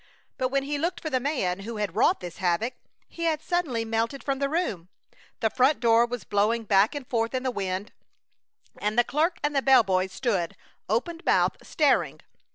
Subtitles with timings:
[0.39, 2.73] But when he looked for the man who had wrought this havoc
[3.07, 4.89] he had suddenly melted from the room!
[5.41, 7.91] The front door was blowing back and forth in the wind,
[8.79, 10.55] and the clerk and bell boy stood,
[10.89, 12.19] open mouthed, staring.